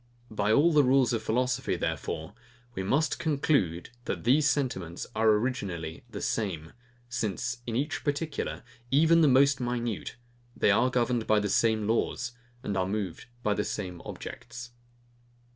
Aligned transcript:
By 0.31 0.51
all 0.51 0.73
the 0.73 0.83
rules 0.83 1.13
of 1.13 1.21
philosophy, 1.21 1.75
therefore, 1.75 2.33
we 2.73 2.81
must 2.81 3.19
conclude, 3.19 3.91
that 4.05 4.23
these 4.23 4.49
sentiments 4.49 5.05
are 5.15 5.29
originally 5.29 6.05
the 6.09 6.23
same; 6.23 6.73
since, 7.07 7.59
in 7.67 7.75
each 7.75 8.03
particular, 8.03 8.63
even 8.89 9.21
the 9.21 9.27
most 9.27 9.59
minute, 9.59 10.15
they 10.57 10.71
are 10.71 10.89
governed 10.89 11.27
by 11.27 11.39
the 11.39 11.49
same 11.49 11.87
laws, 11.87 12.31
and 12.63 12.75
are 12.75 12.87
moved 12.87 13.27
by 13.43 13.53
the 13.53 13.63
same 13.63 14.01
objects. 14.03 14.71